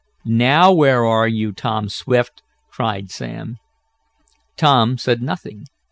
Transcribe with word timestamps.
"Now 0.25 0.73
where 0.73 1.05
are 1.05 1.27
you, 1.27 1.51
Tom 1.51 1.87
Swift?" 1.87 2.41
cried 2.71 3.11
Sam. 3.11 3.57
Tom 4.57 4.97
said 4.97 5.21
nothing. 5.21 5.65